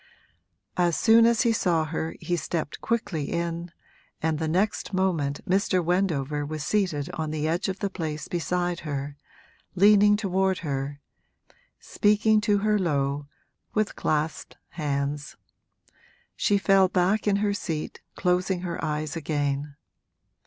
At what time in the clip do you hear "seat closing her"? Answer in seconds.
17.53-18.83